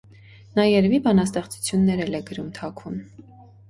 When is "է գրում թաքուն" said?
2.23-3.03